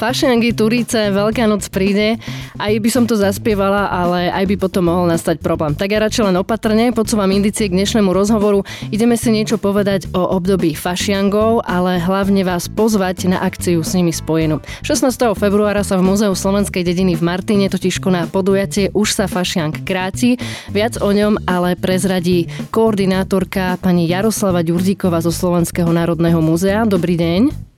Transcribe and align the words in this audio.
Fašiangy, 0.00 0.56
Turice, 0.56 1.12
Veľká 1.12 1.44
noc 1.44 1.68
príde. 1.68 2.16
Aj 2.56 2.72
by 2.72 2.88
som 2.88 3.04
to 3.04 3.20
zaspievala, 3.20 3.92
ale 3.92 4.32
aj 4.32 4.48
by 4.48 4.56
potom 4.56 4.88
mohol 4.88 5.04
nastať 5.04 5.44
problém. 5.44 5.76
Tak 5.76 5.92
ja 5.92 6.00
radšej 6.00 6.32
len 6.32 6.40
opatrne, 6.40 6.88
podsúvam 6.96 7.28
indície 7.28 7.68
k 7.68 7.76
dnešnému 7.76 8.08
rozhovoru. 8.08 8.64
Ideme 8.88 9.20
si 9.20 9.28
niečo 9.28 9.60
povedať 9.60 10.08
o 10.16 10.24
období 10.24 10.72
fašiangov, 10.72 11.68
ale 11.68 12.00
hlavne 12.00 12.48
vás 12.48 12.64
pozvať 12.72 13.28
na 13.28 13.44
akciu 13.44 13.84
s 13.84 13.92
nimi 13.92 14.08
spojenú. 14.08 14.64
16. 14.88 15.36
februára 15.36 15.84
sa 15.84 16.00
v 16.00 16.08
Múzeu 16.08 16.32
slovenskej 16.32 16.80
dediny 16.80 17.20
v 17.20 17.26
Martine 17.28 17.68
totiž 17.68 18.00
koná 18.00 18.24
podujatie 18.24 18.88
Už 18.96 19.12
sa 19.12 19.28
fašiang 19.28 19.84
kráti. 19.84 20.40
Viac 20.72 20.96
o 21.04 21.12
ňom 21.12 21.44
ale 21.44 21.76
prezradí 21.76 22.48
koordinátorka 22.72 23.76
pani 23.84 24.08
Jaroslava 24.08 24.64
Ďurdíková 24.64 25.20
zo 25.20 25.28
Slovenského 25.28 25.92
národného 25.92 26.40
múzea. 26.40 26.88
Dobrý 26.88 27.20
deň. 27.20 27.69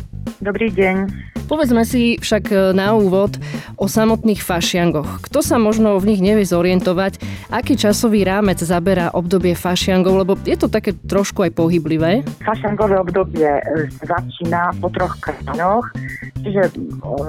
Dobrý 0.43 0.75
deň. 0.75 1.31
Povedzme 1.53 1.85
si 1.85 2.17
však 2.17 2.45
e, 2.49 2.55
na 2.73 2.97
úvod 2.97 3.37
o 3.77 3.85
samotných 3.85 4.41
fašiangoch. 4.41 5.21
Kto 5.27 5.45
sa 5.45 5.61
možno 5.61 6.01
v 6.01 6.15
nich 6.15 6.25
nevie 6.25 6.49
zorientovať, 6.49 7.21
aký 7.53 7.77
časový 7.77 8.25
rámec 8.25 8.57
zaberá 8.63 9.13
obdobie 9.13 9.53
fašiangov, 9.53 10.25
lebo 10.25 10.33
je 10.49 10.57
to 10.57 10.73
také 10.73 10.97
trošku 10.97 11.45
aj 11.45 11.53
pohyblivé. 11.53 12.25
Fašiangové 12.41 12.97
obdobie 12.97 13.45
e, 13.45 13.63
začína 14.01 14.73
po 14.81 14.89
troch 14.95 15.19
kráľoch, 15.21 15.93
čiže 16.41 16.79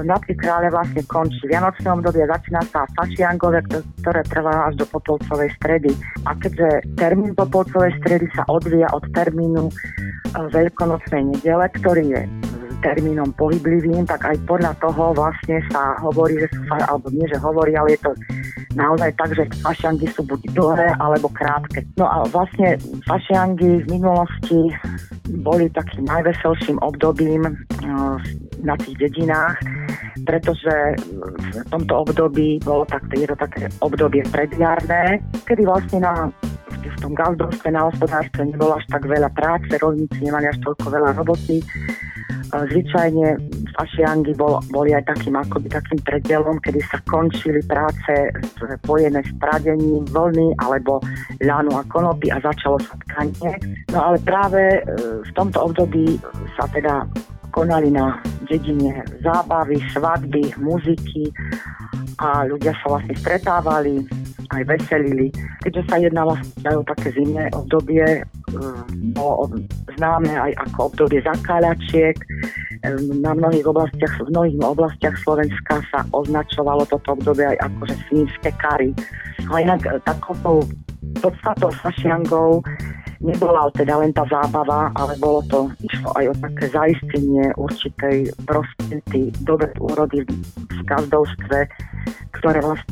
na 0.08 0.16
tri 0.24 0.34
krále 0.40 0.72
vlastne 0.72 1.04
končí 1.04 1.44
Vianočné 1.50 1.90
obdobie, 1.92 2.24
začína 2.24 2.64
sa 2.72 2.88
fašiangové, 2.96 3.66
ktoré 4.02 4.22
trvá 4.30 4.72
až 4.72 4.80
do 4.80 4.86
Popolcovej 4.88 5.52
stredy. 5.60 5.92
A 6.24 6.38
keďže 6.38 6.86
termín 6.96 7.36
Popolcovej 7.36 7.92
stredy 8.00 8.30
sa 8.38 8.48
odvíja 8.48 8.88
od 8.94 9.04
termínu 9.12 9.68
e, 9.68 9.74
Veľkonočnej 10.54 11.34
nedele, 11.34 11.66
ktorý 11.76 12.06
je 12.08 12.22
termínom 12.84 13.32
pohyblivým, 13.40 14.04
tak 14.04 14.28
aj 14.28 14.38
podľa 14.44 14.76
toho 14.84 15.16
vlastne 15.16 15.64
sa 15.72 15.96
hovorí, 16.04 16.36
že 16.38 16.52
sú, 16.52 16.62
alebo 16.70 17.08
nie, 17.10 17.26
že 17.32 17.40
hovorí, 17.40 17.74
ale 17.80 17.96
je 17.96 18.02
to 18.04 18.12
naozaj 18.76 19.10
tak, 19.16 19.32
že 19.32 19.48
fašiangy 19.64 20.08
sú 20.12 20.22
buď 20.28 20.42
dlhé 20.52 20.90
alebo 21.00 21.32
krátke. 21.32 21.88
No 21.96 22.06
a 22.06 22.28
vlastne 22.28 22.76
fašiangy 23.08 23.88
v 23.88 23.90
minulosti 23.90 24.62
boli 25.42 25.72
takým 25.72 26.04
najveselším 26.06 26.78
obdobím 26.84 27.48
eh, 27.48 27.56
na 28.62 28.76
tých 28.80 28.96
dedinách, 29.00 29.58
pretože 30.28 31.00
v 31.40 31.68
tomto 31.72 31.94
období 32.08 32.60
bolo 32.64 32.84
tak, 32.88 33.08
je 33.12 33.28
to 33.28 33.38
také 33.40 33.72
obdobie 33.80 34.24
predjarné, 34.32 35.24
kedy 35.48 35.64
vlastne 35.64 36.04
na 36.04 36.14
v 36.84 36.98
tom 37.00 37.16
gazdovstve 37.16 37.72
na 37.72 37.88
hospodárstve 37.88 38.44
nebolo 38.44 38.76
až 38.76 38.84
tak 38.92 39.08
veľa 39.08 39.32
práce, 39.32 39.72
rolníci 39.80 40.20
nemali 40.20 40.52
až 40.52 40.60
toľko 40.68 40.92
veľa 40.92 41.10
roboty 41.16 41.64
Zvyčajne 42.54 43.42
fašiangy 43.74 44.38
bol, 44.38 44.62
boli 44.70 44.94
aj 44.94 45.10
takým, 45.10 45.34
akoby 45.34 45.68
takým 45.74 46.00
predelom, 46.06 46.62
kedy 46.62 46.80
sa 46.86 47.02
končili 47.10 47.60
práce 47.66 48.14
spojené 48.62 49.26
s 49.26 49.32
pradením 49.42 50.06
vlny 50.14 50.54
alebo 50.62 51.02
ľanu 51.42 51.74
a 51.74 51.84
konopy 51.90 52.30
a 52.30 52.38
začalo 52.38 52.78
sa 52.78 52.94
tkanie. 53.10 53.58
No 53.90 54.14
ale 54.14 54.18
práve 54.22 54.62
e, 54.62 54.82
v 55.26 55.32
tomto 55.34 55.66
období 55.66 56.22
sa 56.54 56.70
teda 56.70 57.10
konali 57.54 57.90
na 57.94 58.18
dedine 58.50 59.06
zábavy, 59.22 59.78
svadby, 59.94 60.54
muziky 60.58 61.30
a 62.22 62.46
ľudia 62.46 62.74
sa 62.82 62.98
vlastne 62.98 63.14
stretávali, 63.18 64.06
aj 64.54 64.64
veselili. 64.70 65.28
Keďže 65.66 65.84
sa 65.90 65.96
jednalo 65.98 66.34
o 66.64 66.84
také 66.86 67.10
zimné 67.14 67.50
obdobie, 67.54 68.24
bolo 69.18 69.50
známe 69.98 70.32
aj 70.34 70.52
ako 70.70 70.94
obdobie 70.94 71.20
zakáľačiek. 71.26 72.16
Na 73.24 73.32
mnohých 73.34 73.66
oblastiach, 73.66 74.14
v 74.22 74.30
mnohých 74.30 74.60
oblastiach 74.60 75.16
Slovenska 75.24 75.80
sa 75.90 76.04
označovalo 76.12 76.84
toto 76.86 77.16
obdobie 77.16 77.48
aj 77.56 77.58
ako 77.72 77.82
že 77.88 77.96
svinské 78.12 78.50
kary. 78.60 78.92
A 79.48 79.64
inak 79.64 79.88
e, 79.88 80.00
takouto 80.04 80.68
podstatou 81.24 81.72
fašiangov 81.80 82.64
nebola 83.24 83.72
teda 83.72 84.04
len 84.04 84.12
tá 84.12 84.28
zábava, 84.28 84.92
ale 85.00 85.16
bolo 85.16 85.40
to, 85.48 85.72
išlo 85.80 86.12
aj 86.20 86.26
o 86.28 86.36
také 86.44 86.66
zaistenie 86.76 87.46
určitej 87.56 88.36
prosperity, 88.44 89.32
dobre 89.48 89.72
úrody 89.80 90.28
v 90.28 90.80
gazdovstve, 90.84 91.72
ktoré 92.36 92.60
vlastne 92.60 92.92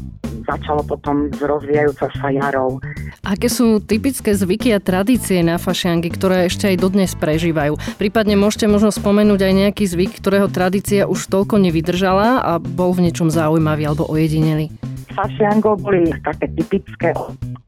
začalo 0.52 0.84
potom 0.84 1.32
s 1.32 1.40
rozvíjajúcou 1.40 2.10
sa 2.20 2.28
jarou. 2.28 2.84
Aké 3.24 3.48
sú 3.48 3.80
typické 3.80 4.36
zvyky 4.36 4.76
a 4.76 4.84
tradície 4.84 5.40
na 5.40 5.56
fašiangy, 5.56 6.12
ktoré 6.12 6.52
ešte 6.52 6.68
aj 6.68 6.78
dodnes 6.82 7.12
prežívajú? 7.16 7.80
Prípadne 7.96 8.36
môžete 8.36 8.68
možno 8.68 8.92
spomenúť 8.92 9.40
aj 9.48 9.54
nejaký 9.54 9.84
zvyk, 9.88 10.20
ktorého 10.20 10.52
tradícia 10.52 11.08
už 11.08 11.32
toľko 11.32 11.62
nevydržala 11.64 12.44
a 12.44 12.52
bol 12.60 12.92
v 12.92 13.08
niečom 13.08 13.32
zaujímavý 13.32 13.88
alebo 13.88 14.10
ojedinelý? 14.12 14.68
Fašiangov 15.12 15.84
boli 15.84 16.08
také 16.24 16.48
typické 16.56 17.12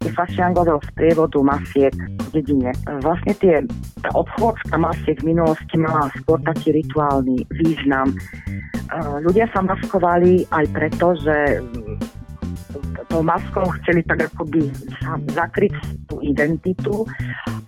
fašiangového 0.04 0.80
sprievodu 0.92 1.40
masiek 1.44 1.92
v 1.92 2.28
dedine. 2.40 2.72
Vlastne 3.04 3.36
tie, 3.36 3.64
tá 4.00 4.10
obchôdzka 4.16 4.76
masiek 4.80 5.20
v 5.20 5.36
minulosti 5.36 5.76
mala 5.76 6.08
skôr 6.24 6.40
taký 6.44 6.72
rituálny 6.72 7.44
význam. 7.52 8.16
Ľudia 9.24 9.52
sa 9.52 9.60
maskovali 9.64 10.48
aj 10.56 10.66
preto, 10.72 11.20
že 11.20 11.60
maskou 13.22 13.68
chceli 13.82 14.02
tak 14.08 14.32
akoby 14.34 14.72
zakryť 15.36 15.76
tú 16.10 16.24
identitu 16.24 17.06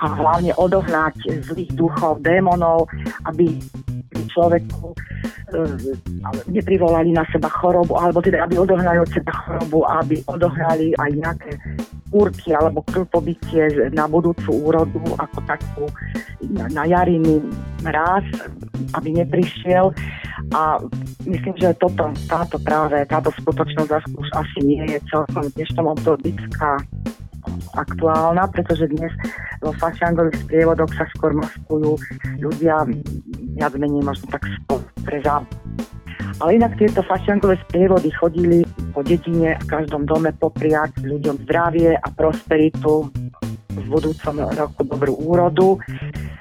a 0.02 0.06
hlavne 0.10 0.56
odohnať 0.58 1.46
zlých 1.46 1.72
duchov, 1.78 2.24
démonov, 2.26 2.90
aby 3.30 3.60
človeku 4.32 4.96
neprivolali 6.50 7.14
na 7.14 7.24
seba 7.30 7.50
chorobu, 7.50 7.98
alebo 7.98 8.22
teda 8.22 8.44
aby 8.46 8.58
odohnali 8.58 9.00
od 9.00 9.10
seba 9.14 9.32
chorobu, 9.32 9.86
aby 9.86 10.16
odohnali 10.26 10.94
aj 10.98 11.12
nejaké 11.14 11.52
úrky 12.16 12.56
alebo 12.56 12.82
krpobytie 12.86 13.92
na 13.92 14.08
budúcu 14.08 14.50
úrodu 14.54 15.02
ako 15.20 15.40
takú 15.46 15.86
na, 16.50 16.86
jariny 16.88 17.44
mráz, 17.84 18.26
aby 18.96 19.22
neprišiel. 19.22 19.92
A 20.54 20.80
myslím, 21.26 21.56
že 21.58 21.76
toto, 21.82 22.14
táto 22.30 22.58
práve, 22.62 23.04
táto 23.10 23.34
skutočnosť 23.36 24.16
už 24.16 24.28
asi 24.38 24.60
nie 24.64 24.84
je 24.88 25.00
celkom 25.10 25.50
dnešnom 25.54 25.92
období 25.92 26.34
aktuálna, 27.76 28.50
pretože 28.50 28.90
dnes 28.90 29.14
vo 29.62 29.70
fašiangových 29.78 30.40
sprievodoch 30.46 30.92
sa 30.98 31.06
skôr 31.14 31.36
maskujú 31.36 31.98
ľudia 32.42 32.86
viac 33.56 33.74
menej 33.78 34.04
možno 34.04 34.26
tak 34.32 34.44
pre 35.06 35.22
ale 36.44 36.60
inak 36.60 36.76
tieto 36.76 37.00
fašiankové 37.00 37.56
sprievody 37.68 38.12
chodili 38.12 38.60
po 38.92 39.00
dedine 39.00 39.56
v 39.56 39.66
každom 39.72 40.04
dome 40.04 40.36
popriať 40.36 41.00
ľuďom 41.00 41.48
zdravie 41.48 41.96
a 41.96 42.08
prosperitu. 42.12 43.08
V 43.76 43.86
budúcom 43.92 44.40
roku 44.56 44.88
dobrú 44.88 45.14
úrodu. 45.20 45.80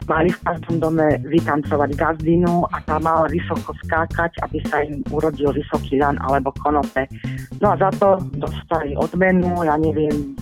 Mali 0.07 0.31
v 0.31 0.43
každom 0.45 0.79
dome 0.79 1.19
vytancovať 1.27 1.91
gazdinu 1.99 2.63
a 2.71 2.79
tá 2.87 3.03
mala 3.03 3.27
vysoko 3.27 3.75
skákať, 3.87 4.39
aby 4.47 4.59
sa 4.71 4.87
im 4.87 5.03
urodil 5.11 5.51
vysoký 5.51 5.99
lan 5.99 6.19
alebo 6.23 6.55
konope. 6.63 7.11
No 7.59 7.73
a 7.73 7.79
za 7.79 7.91
to 7.99 8.23
dostali 8.39 8.95
odmenu, 8.95 9.67
ja 9.67 9.75
neviem, 9.81 10.37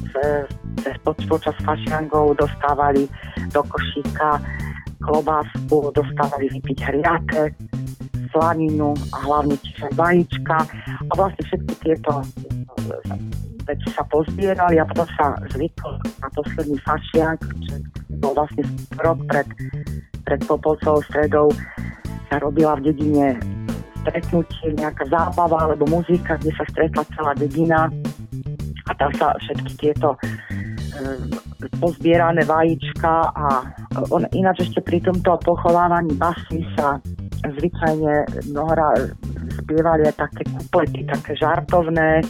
cez 0.85 0.97
počas 1.05 1.57
fašiangov 1.65 2.37
dostávali 2.37 3.09
do 3.55 3.63
košíka 3.65 4.43
klobásku, 5.01 5.77
dostávali 5.97 6.47
vypiť 6.59 6.79
hriate, 6.83 7.43
slaninu 8.33 8.97
a 9.13 9.17
hlavne 9.29 9.55
čiže 9.61 9.87
vajíčka 9.95 10.59
a 11.07 11.13
vlastne 11.13 11.43
všetky 11.47 11.75
tieto 11.85 12.25
veci 13.63 13.89
sa 13.95 14.03
pozbierali 14.11 14.77
a 14.83 14.89
potom 14.89 15.07
sa 15.15 15.39
zvykol 15.55 15.95
na 16.19 16.29
posledný 16.35 16.77
fašiak, 16.83 17.39
bol 18.19 18.35
vlastne 18.35 18.67
rok 18.99 19.19
pred, 19.31 19.47
pred 20.27 20.41
Popolcovou 20.47 21.03
stredou. 21.07 21.49
Sa 22.33 22.41
robila 22.41 22.81
v 22.81 22.91
dedine 22.91 23.39
stretnutie, 24.03 24.75
nejaká 24.75 25.07
zábava 25.07 25.71
alebo 25.71 25.87
muzika, 25.87 26.35
kde 26.43 26.51
sa 26.59 26.65
stretla 26.67 27.03
celá 27.15 27.33
dedina. 27.39 27.87
A 28.91 28.93
tam 28.99 29.15
sa 29.15 29.31
všetky 29.39 29.73
tieto 29.79 30.19
e, 30.19 30.21
pozbierané 31.79 32.43
vajíčka 32.43 33.31
a 33.31 33.47
on, 34.11 34.27
ináč 34.35 34.67
ešte 34.67 34.83
pri 34.83 34.99
tomto 35.07 35.39
pochovávaní 35.47 36.19
basy 36.19 36.67
sa 36.75 36.99
zvyčajne 37.43 38.15
mnohora 38.55 38.95
spievali 39.63 40.07
aj 40.07 40.17
také 40.17 40.43
kuplety, 40.47 41.03
také 41.07 41.35
žartovné, 41.37 42.23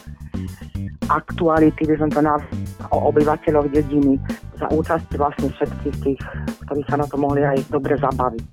aktuality, 1.09 1.85
by 1.85 1.97
som 1.99 2.11
to 2.11 2.21
nazval, 2.25 2.59
o 2.93 2.97
obyvateľoch 3.13 3.69
dediny 3.73 4.17
za 4.57 4.67
účasti 4.71 5.19
vlastne 5.19 5.49
všetkých 5.51 5.97
tých, 6.05 6.21
ktorí 6.67 6.83
sa 6.87 6.97
na 7.01 7.07
to 7.09 7.17
mohli 7.19 7.43
aj 7.43 7.59
dobre 7.69 7.99
zabaviť. 7.99 8.45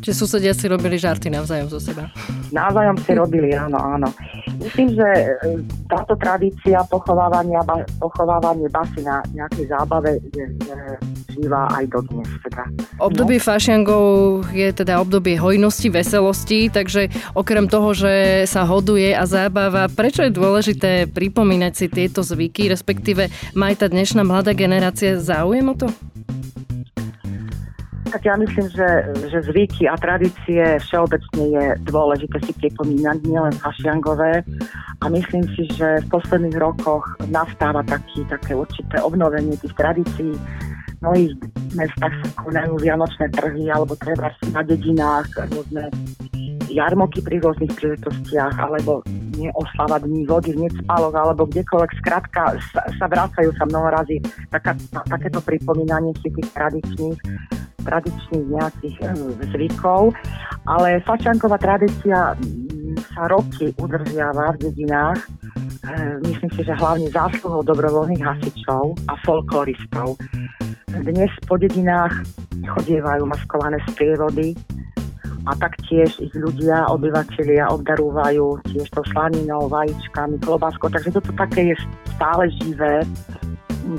Čiže 0.00 0.14
susedia 0.14 0.52
si 0.54 0.70
robili 0.70 1.00
žarty 1.00 1.32
navzájom 1.32 1.68
zo 1.72 1.80
seba? 1.80 2.06
Navzájom 2.52 2.96
si 3.02 3.12
robili, 3.16 3.50
áno, 3.56 3.80
áno. 3.80 4.08
Myslím, 4.62 4.94
že 4.94 5.06
e, 5.06 5.26
táto 5.90 6.14
tradícia 6.16 6.84
pochovávania, 6.86 7.64
pochovávanie 7.98 8.70
basy 8.70 9.02
na 9.02 9.24
nejakej 9.34 9.66
zábave 9.72 10.22
je, 10.36 10.46
je 10.46 10.78
prežíva 11.36 11.68
aj 11.68 11.84
dodnes. 11.92 12.28
Teda. 12.40 12.64
Obdobie 12.96 13.36
no. 13.36 13.44
fašiangov 13.44 14.04
je 14.56 14.68
teda 14.72 15.04
obdobie 15.04 15.36
hojnosti, 15.36 15.92
veselosti, 15.92 16.72
takže 16.72 17.12
okrem 17.36 17.68
toho, 17.68 17.92
že 17.92 18.48
sa 18.48 18.64
hoduje 18.64 19.12
a 19.12 19.28
zábava, 19.28 19.92
prečo 19.92 20.24
je 20.24 20.32
dôležité 20.32 21.12
pripomínať 21.12 21.72
si 21.76 21.86
tieto 21.92 22.24
zvyky, 22.24 22.72
respektíve 22.72 23.28
má 23.52 23.68
aj 23.68 23.84
tá 23.84 23.86
dnešná 23.92 24.24
mladá 24.24 24.56
generácia 24.56 25.20
záujem 25.20 25.68
o 25.68 25.76
to? 25.76 25.88
Tak 28.06 28.22
ja 28.22 28.38
myslím, 28.38 28.70
že, 28.70 28.88
že 29.28 29.38
zvyky 29.50 29.90
a 29.90 29.98
tradície 29.98 30.78
všeobecne 30.78 31.42
je 31.52 31.64
dôležité 31.90 32.38
si 32.48 32.54
pripomínať, 32.54 33.18
nielen 33.26 33.52
fašiangové. 33.58 34.46
A 35.02 35.04
myslím 35.10 35.44
si, 35.58 35.66
že 35.74 36.00
v 36.06 36.10
posledných 36.14 36.56
rokoch 36.56 37.02
nastáva 37.28 37.82
taký, 37.82 38.22
také 38.30 38.54
určité 38.54 39.02
obnovenie 39.02 39.58
tých 39.58 39.74
tradícií. 39.74 40.32
Mnohých 41.06 41.38
mestách 41.78 42.14
sa 42.18 42.28
konajú 42.42 42.82
vianočné 42.82 43.30
trhy 43.30 43.70
alebo 43.70 43.94
treba 43.94 44.34
na 44.50 44.62
dedinách 44.66 45.30
rôzne 45.54 45.86
jarmoky 46.66 47.22
pri 47.22 47.38
rôznych 47.38 47.70
príležitostiach 47.78 48.58
alebo 48.58 49.06
nie 49.38 49.46
oslava 49.54 50.02
dní 50.02 50.26
vody 50.26 50.50
v 50.50 50.66
Necpaloch 50.66 51.14
alebo 51.14 51.46
kdekoľvek. 51.46 51.90
Skrátka 52.02 52.58
sa, 52.74 52.82
sa 52.98 53.06
vracajú 53.06 53.54
sa 53.54 53.64
mnoho 53.70 53.86
razy 53.94 54.18
taká, 54.50 54.74
takéto 55.06 55.38
pripomínanie 55.46 56.10
si 56.26 56.28
tých 56.34 56.50
tradičných 56.50 57.18
tradičných 57.86 58.46
nejakých 58.50 58.96
zvykov, 59.54 60.10
ale 60.66 60.98
fačanková 61.06 61.54
tradícia 61.54 62.34
mm, 62.34 62.98
sa 63.14 63.30
roky 63.30 63.70
udržiava 63.78 64.58
v 64.58 64.66
dedinách. 64.66 65.22
Eh, 65.86 66.18
myslím 66.26 66.50
si, 66.50 66.66
že 66.66 66.74
hlavne 66.74 67.06
zásluhou 67.14 67.62
dobrovoľných 67.62 68.26
hasičov 68.26 68.98
a 69.06 69.14
folkloristov. 69.22 70.18
Dnes 70.86 71.34
po 71.50 71.58
dedinách 71.58 72.14
chodievajú 72.62 73.26
maskované 73.26 73.82
sprievody 73.90 74.54
a 75.42 75.58
taktiež 75.58 76.14
ich 76.22 76.30
ľudia, 76.30 76.86
obyvateľia 76.94 77.74
obdarúvajú 77.74 78.62
tiež 78.70 78.86
to 78.94 79.02
slaninou, 79.10 79.66
vajíčkami, 79.66 80.38
klobáskou, 80.46 80.86
takže 80.86 81.18
toto 81.18 81.34
také 81.34 81.74
je 81.74 81.76
stále 82.14 82.46
živé. 82.62 83.02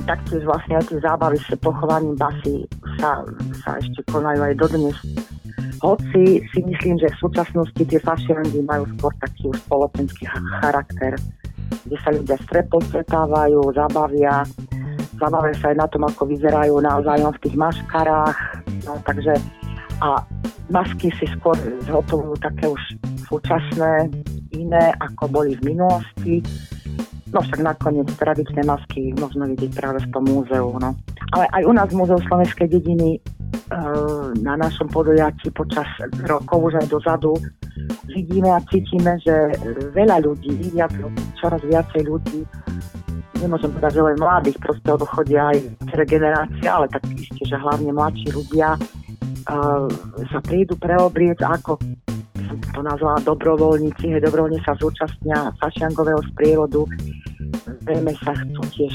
Taktiež 0.08 0.48
vlastne 0.48 0.80
aj 0.80 0.88
tie 0.88 0.98
zábavy 1.04 1.36
s 1.36 1.52
pochovaním 1.60 2.16
basy 2.16 2.64
sa, 2.96 3.20
sa 3.64 3.76
ešte 3.76 4.00
konajú 4.08 4.48
aj 4.48 4.54
dodnes. 4.56 4.96
Hoci 5.84 6.40
si 6.40 6.58
myslím, 6.64 6.96
že 7.04 7.12
v 7.12 7.20
súčasnosti 7.20 7.82
tie 7.84 8.00
fašiangy 8.00 8.64
majú 8.64 8.88
skôr 8.96 9.12
taký 9.20 9.52
spoločenský 9.68 10.24
charakter, 10.64 11.20
kde 11.84 11.96
sa 12.00 12.16
ľudia 12.16 12.36
stretávajú, 12.48 13.60
zabavia, 13.76 14.48
zabavia 15.18 15.54
sa 15.58 15.74
aj 15.74 15.76
na 15.76 15.86
tom, 15.90 16.02
ako 16.06 16.22
vyzerajú 16.30 16.80
navzájom 16.80 17.32
v 17.36 17.42
tých 17.42 17.56
maškarách. 17.58 18.38
No, 18.86 18.96
takže 19.04 19.34
a 19.98 20.22
masky 20.70 21.10
si 21.18 21.26
skôr 21.34 21.58
zhotovujú 21.90 22.38
také 22.38 22.70
už 22.70 22.82
súčasné, 23.26 24.06
iné, 24.54 24.94
ako 25.02 25.26
boli 25.28 25.58
v 25.58 25.74
minulosti. 25.74 26.40
No 27.28 27.44
však 27.44 27.60
nakoniec 27.60 28.08
tradičné 28.16 28.64
masky 28.64 29.12
možno 29.18 29.44
vidieť 29.50 29.70
práve 29.76 30.00
v 30.00 30.10
tom 30.14 30.24
múzeu. 30.24 30.70
No. 30.80 30.96
Ale 31.36 31.44
aj 31.52 31.62
u 31.68 31.72
nás 31.76 31.88
v 31.92 31.98
Múzeu 32.00 32.16
Slovenskej 32.24 32.72
dediny 32.72 33.20
e, 33.20 33.20
na 34.40 34.56
našom 34.56 34.88
podujatí 34.88 35.52
počas 35.52 35.84
rokov 36.24 36.72
už 36.72 36.80
aj 36.80 36.88
dozadu 36.88 37.36
vidíme 38.08 38.50
a 38.50 38.64
cítime, 38.66 39.20
že 39.22 39.54
veľa 39.94 40.24
ľudí, 40.24 40.72
viac, 40.72 40.92
čoraz 41.38 41.62
viacej 41.62 42.02
ľudí, 42.08 42.42
nemôžem 43.40 43.70
povedať, 43.72 43.92
že 43.98 44.02
len 44.02 44.16
mladých, 44.18 44.58
proste 44.58 44.88
odchodia 44.90 45.54
aj 45.54 45.58
celé 45.90 46.04
generácie, 46.04 46.66
ale 46.66 46.86
tak 46.90 47.02
isté, 47.14 47.42
že 47.46 47.56
hlavne 47.56 47.90
mladší 47.94 48.28
ľudia 48.34 48.74
uh, 48.76 49.86
sa 50.28 50.38
prídu 50.42 50.74
preobrieť 50.78 51.46
ako 51.46 51.78
to 52.48 52.80
nazvala 52.80 53.20
dobrovoľníci, 53.26 54.08
hej, 54.08 54.22
dobrovoľne 54.24 54.60
sa 54.64 54.72
zúčastnia 54.78 55.52
fašiangového 55.60 56.22
sprievodu, 56.32 56.86
zrejme 57.84 58.12
sa 58.24 58.32
chcú 58.32 58.62
tiež 58.72 58.94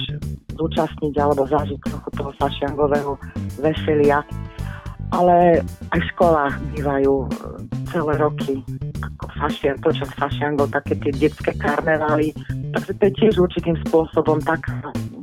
zúčastniť 0.58 1.14
alebo 1.20 1.46
zažiť 1.46 1.80
trochu 1.84 2.10
toho 2.18 2.32
fašiangového 2.40 3.12
veselia. 3.62 4.22
Ale 5.14 5.62
aj 5.94 6.00
v 6.02 6.10
školách 6.18 6.54
bývajú 6.74 7.14
e, 7.22 7.28
celé 7.94 8.14
roky 8.18 8.66
ako 8.98 9.26
fašian, 9.38 9.78
počas 9.78 10.10
fašiangov 10.18 10.74
také 10.74 10.98
tie 10.98 11.14
detské 11.14 11.54
karnevály. 11.54 12.34
Takže 12.74 12.92
to 12.98 13.04
je 13.06 13.14
tiež 13.22 13.34
určitým 13.38 13.78
spôsobom 13.86 14.42
tak 14.42 14.66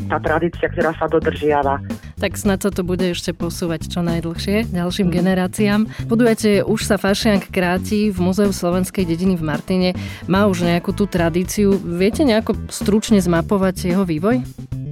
tá 0.07 0.19
tradícia, 0.23 0.67
ktorá 0.71 0.95
sa 0.95 1.07
dodržiava. 1.07 1.83
Tak 2.19 2.37
snad 2.37 2.61
sa 2.61 2.71
to 2.71 2.83
bude 2.83 3.03
ešte 3.03 3.33
posúvať 3.33 3.89
čo 3.89 4.03
najdlhšie 4.03 4.71
ďalším 4.75 5.09
mm. 5.09 5.15
generáciám. 5.15 5.81
Podujete, 6.11 6.67
už 6.67 6.81
sa 6.85 7.01
Fašiank 7.01 7.49
kráti 7.49 8.11
v 8.13 8.19
Múzeu 8.19 8.51
Slovenskej 8.51 9.07
dediny 9.07 9.39
v 9.39 9.47
Martine. 9.47 9.89
Má 10.27 10.45
už 10.51 10.67
nejakú 10.67 10.93
tú 10.93 11.07
tradíciu. 11.07 11.79
Viete 11.79 12.27
nejako 12.27 12.59
stručne 12.69 13.23
zmapovať 13.23 13.95
jeho 13.95 14.05
vývoj? 14.05 14.43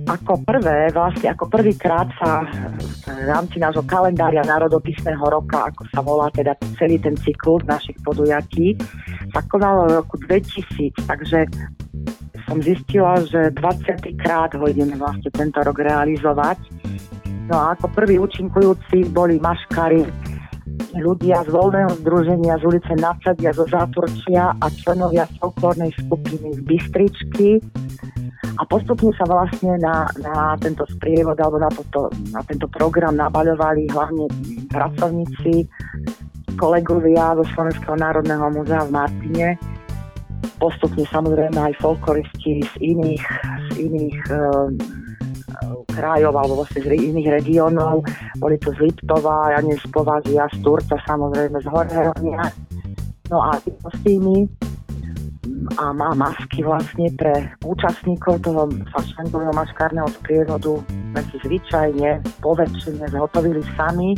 Ako 0.08 0.40
prvé, 0.40 0.88
vlastne 0.88 1.36
ako 1.36 1.52
prvýkrát 1.52 2.08
sa 2.16 2.40
v 2.48 3.07
rámci 3.26 3.56
nášho 3.58 3.82
kalendária 3.82 4.46
národopisného 4.46 5.24
roka, 5.26 5.72
ako 5.72 5.82
sa 5.90 6.00
volá 6.04 6.30
teda 6.30 6.54
celý 6.78 7.00
ten 7.02 7.18
cyklus 7.18 7.64
našich 7.66 7.98
podujatí, 8.06 8.78
sa 9.34 9.42
konalo 9.50 9.90
v 9.90 9.96
roku 9.98 10.14
2000, 10.22 10.94
takže 11.08 11.48
som 12.46 12.62
zistila, 12.62 13.18
že 13.26 13.50
20. 13.52 14.22
krát 14.22 14.54
ho 14.54 14.64
ideme 14.68 14.94
vlastne 14.94 15.28
tento 15.34 15.58
rok 15.60 15.82
realizovať. 15.82 16.58
No 17.48 17.56
a 17.56 17.76
ako 17.76 17.92
prvý 17.96 18.20
účinkujúci 18.20 19.08
boli 19.10 19.40
maškary, 19.40 20.04
ľudia 20.96 21.44
z 21.44 21.50
voľného 21.52 21.92
združenia 22.00 22.56
z 22.60 22.64
ulice 22.64 22.92
Nadsadia 22.96 23.52
zo 23.52 23.64
Záturčia 23.68 24.56
a 24.56 24.66
členovia 24.72 25.28
folklórnej 25.40 25.92
skupiny 25.96 26.56
z 26.56 26.60
Bystričky. 26.64 27.48
A 28.58 28.66
postupne 28.66 29.14
sa 29.14 29.22
vlastne 29.22 29.78
na, 29.78 30.10
na 30.18 30.58
tento 30.58 30.82
sprievod 30.90 31.38
alebo 31.38 31.62
na, 31.62 31.70
toto, 31.70 32.10
na 32.34 32.42
tento 32.42 32.66
program 32.66 33.14
nabaľovali 33.14 33.86
hlavne 33.94 34.26
pracovníci, 34.66 35.70
kolegovia 36.58 37.38
zo 37.38 37.46
Slovenského 37.54 37.94
národného 37.94 38.50
múzea 38.50 38.82
v 38.82 38.90
Martine, 38.90 39.48
postupne 40.58 41.06
samozrejme 41.06 41.54
aj 41.54 41.78
folkloristi 41.78 42.66
z 42.66 42.74
iných, 42.82 43.24
z 43.70 43.74
iných 43.78 44.18
uh, 44.26 44.66
krajov 45.94 46.34
alebo 46.34 46.62
vlastne 46.62 46.82
z 46.82 46.98
iných 46.98 47.28
regiónov. 47.42 48.02
Boli 48.42 48.58
to 48.58 48.74
z 48.74 48.90
Liptova, 48.90 49.54
ja 49.54 49.62
neviem, 49.62 49.78
z 49.78 49.86
Povazia, 49.90 50.50
z 50.50 50.58
Turca, 50.66 50.98
samozrejme 51.06 51.62
z 51.62 51.66
Horheronia. 51.70 52.42
No 53.30 53.38
a 53.44 53.54
tí 53.62 53.70
kostýmy 53.78 54.50
a 55.76 55.92
má 55.92 56.16
masky 56.16 56.64
vlastne 56.64 57.12
pre 57.18 57.52
účastníkov 57.60 58.40
toho 58.40 58.70
fašangového 58.94 59.52
maškárneho 59.52 60.08
sprievodu 60.22 60.80
sme 60.88 61.20
si 61.28 61.36
zvyčajne 61.44 62.24
poväčšine 62.40 63.04
zhotovili 63.12 63.60
sami 63.76 64.16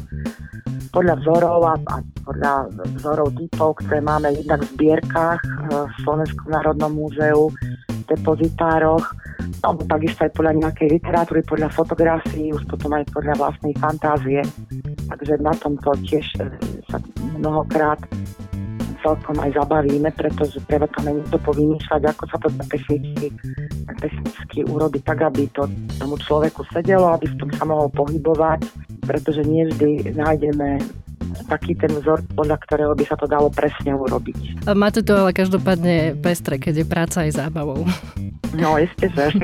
podľa 0.90 1.14
vzorov 1.22 1.60
a, 1.66 1.74
a 1.90 1.96
podľa 2.26 2.54
vzorov 2.98 3.28
typov, 3.38 3.78
ktoré 3.82 4.02
máme 4.02 4.34
jednak 4.34 4.62
v 4.66 4.70
zbierkach 4.74 5.40
e, 5.42 5.50
v 5.86 5.94
Slovenskom 6.02 6.48
národnom 6.50 6.92
múzeu, 6.94 7.50
v 7.86 8.02
depozitároch, 8.10 9.06
alebo 9.62 9.86
takisto 9.86 10.26
aj 10.26 10.32
podľa 10.34 10.52
nejakej 10.66 10.88
literatúry, 10.98 11.40
podľa 11.46 11.68
fotografií, 11.70 12.50
už 12.50 12.66
potom 12.66 12.90
aj 12.98 13.06
podľa 13.14 13.34
vlastnej 13.38 13.74
fantázie. 13.78 14.42
Takže 15.06 15.34
na 15.38 15.54
tomto 15.54 15.94
tiež 16.06 16.26
e, 16.42 16.50
sa 16.90 16.98
mnohokrát 17.38 18.02
celkom 19.00 19.36
aj 19.40 19.56
zabavíme, 19.56 20.10
pretože 20.14 20.60
treba 20.68 20.86
aj 20.86 21.12
niečo 21.12 21.38
povymýšľať, 21.40 22.02
ako 22.12 22.24
sa 22.28 22.36
to 22.40 22.48
technicky, 22.68 23.26
technicky 24.00 24.58
urobiť 24.68 25.02
tak, 25.04 25.24
aby 25.24 25.48
to 25.52 25.64
tomu 25.96 26.16
človeku 26.20 26.62
sedelo, 26.72 27.16
aby 27.16 27.26
v 27.28 27.38
tom 27.40 27.50
sa 27.56 27.64
mohol 27.64 27.88
pohybovať 27.92 28.90
pretože 29.10 29.42
nie 29.42 29.66
vždy 29.66 30.14
nájdeme 30.14 30.78
taký 31.50 31.74
ten 31.74 31.90
vzor, 31.90 32.22
podľa 32.38 32.62
ktorého 32.62 32.92
by 32.94 33.04
sa 33.06 33.18
to 33.18 33.26
dalo 33.26 33.50
presne 33.50 33.90
urobiť. 33.90 34.66
Máte 34.70 35.02
to 35.02 35.18
ale 35.26 35.34
každopádne 35.34 36.14
pestre, 36.22 36.62
keď 36.62 36.82
je 36.82 36.86
práca 36.86 37.26
aj 37.26 37.34
zábavou. 37.34 37.82
No, 38.54 38.78
isté, 38.78 39.10
že. 39.12 39.30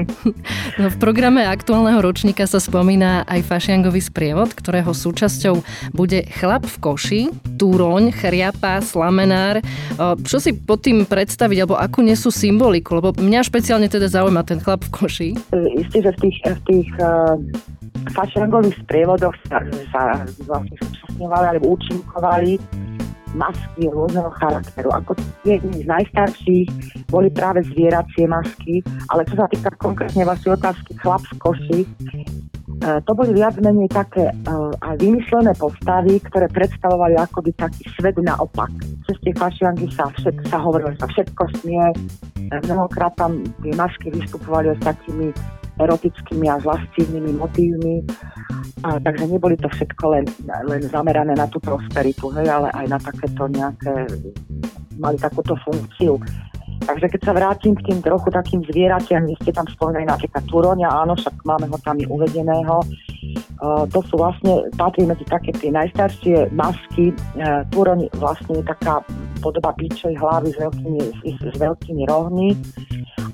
No, 0.76 0.92
v 0.92 0.96
programe 1.00 1.46
aktuálneho 1.46 2.02
ročníka 2.04 2.44
sa 2.44 2.60
spomína 2.60 3.24
aj 3.24 3.48
fašiangový 3.48 4.04
sprievod, 4.04 4.52
ktorého 4.52 4.92
súčasťou 4.92 5.64
bude 5.96 6.26
chlap 6.36 6.68
v 6.68 6.76
koši, 6.76 7.22
túroň, 7.56 8.12
chriapa, 8.12 8.84
slamenár. 8.84 9.64
Čo 10.20 10.36
si 10.36 10.52
pod 10.52 10.84
tým 10.84 11.08
predstaviť, 11.08 11.64
alebo 11.64 11.80
akú 11.80 12.04
nesú 12.04 12.28
symboliku? 12.28 13.00
Lebo 13.00 13.16
mňa 13.16 13.46
špeciálne 13.46 13.88
teda 13.88 14.10
zaujíma 14.10 14.44
ten 14.44 14.60
chlap 14.60 14.84
v 14.84 14.90
koši. 14.92 15.30
Isté, 15.80 16.04
že 16.04 16.10
v 16.12 16.18
tých, 16.28 16.36
v 16.44 16.60
tých 16.68 16.88
uh 17.00 17.40
fašangových 18.12 18.76
sprievodoch 18.86 19.34
sa, 19.48 19.58
sa 19.90 20.02
vlastne 20.46 20.76
súčasňovali 20.78 21.46
alebo 21.56 21.74
účinkovali 21.74 22.60
masky 23.36 23.92
rôzneho 23.92 24.32
charakteru. 24.40 24.88
Ako 24.96 25.12
jedni 25.44 25.84
z 25.84 25.86
najstarších 25.86 26.68
boli 27.12 27.28
práve 27.28 27.60
zvieracie 27.68 28.24
masky, 28.24 28.80
ale 29.12 29.28
čo 29.28 29.36
sa 29.36 29.46
týka 29.52 29.68
konkrétne 29.76 30.24
vašej 30.24 30.56
otázky 30.56 30.96
chlap 30.96 31.20
z 31.28 31.32
koši, 31.36 31.80
to 32.76 33.12
boli 33.16 33.32
viac 33.32 33.56
menej 33.56 33.88
také 33.88 34.28
uh, 34.28 34.68
aj 34.84 35.00
vymyslené 35.00 35.56
postavy, 35.56 36.20
ktoré 36.28 36.44
predstavovali 36.52 37.16
akoby 37.16 37.56
taký 37.56 37.88
svet 37.96 38.20
naopak. 38.20 38.68
Cez 39.08 39.16
tie 39.24 39.32
fašiangy 39.32 39.88
sa, 39.96 40.12
všet, 40.12 40.44
sa 40.52 40.60
hovorilo, 40.60 40.92
že 40.92 41.00
sa 41.00 41.08
všetko 41.08 41.42
smie. 41.62 41.82
Mnohokrát 42.68 43.16
tam 43.16 43.40
tie 43.64 43.72
masky 43.74 44.12
vystupovali 44.12 44.76
s 44.76 44.82
takými 44.84 45.32
erotickými 45.80 46.46
a 46.52 46.60
zlastívnymi 46.60 47.32
motívmi. 47.40 47.96
A, 48.84 49.00
takže 49.00 49.24
neboli 49.24 49.56
to 49.56 49.72
všetko 49.72 50.04
len, 50.12 50.24
len 50.68 50.82
zamerané 50.84 51.32
na 51.32 51.48
tú 51.48 51.56
prosperitu, 51.64 52.28
hej, 52.36 52.44
ale 52.44 52.68
aj 52.76 52.86
na 52.92 52.98
takéto 53.00 53.48
nejaké, 53.48 54.04
mali 55.00 55.16
takúto 55.16 55.56
funkciu. 55.64 56.20
Takže 56.84 57.08
keď 57.08 57.20
sa 57.24 57.32
vrátim 57.32 57.72
k 57.72 57.88
tým 57.88 58.04
trochu 58.04 58.28
takým 58.28 58.60
zvieratiam, 58.68 59.24
vy 59.24 59.32
ste 59.40 59.56
tam 59.56 59.64
spomínali 59.64 60.04
napríklad 60.04 60.44
Turonia, 60.44 60.92
áno, 60.92 61.16
však 61.16 61.40
máme 61.48 61.72
ho 61.72 61.78
tam 61.80 61.96
uvedeného. 62.04 62.84
Uh, 63.64 63.88
to 63.88 64.04
sú 64.12 64.20
vlastne, 64.20 64.68
patrí 64.76 65.08
medzi 65.08 65.24
také 65.24 65.56
tie 65.56 65.72
najstaršie 65.72 66.52
masky. 66.52 67.16
Uh, 67.40 67.64
Turoň 67.72 68.12
vlastne 68.20 68.60
je 68.60 68.64
taká 68.68 69.00
podoba 69.40 69.72
pičej 69.72 70.20
hlavy 70.20 70.52
s 70.52 70.58
veľkými, 70.60 71.00
s, 71.00 71.20
s 71.40 71.56
veľkými 71.56 72.02
rohmi 72.12 72.52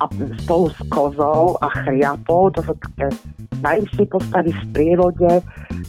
a 0.03 0.11
spolu 0.43 0.67
s 0.75 0.81
kozou 0.91 1.55
a 1.63 1.71
chriapou. 1.87 2.51
To 2.59 2.61
sú 2.67 2.75
také 2.75 3.15
najvyššie 3.63 4.05
postavy 4.11 4.51
v 4.51 4.65
prírode, 4.75 5.31